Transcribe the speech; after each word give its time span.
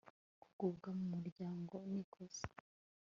gukurwa 0.41 0.89
mu 0.97 1.05
muryango 1.13 1.75
ni 1.91 2.03
kosa 2.13 2.45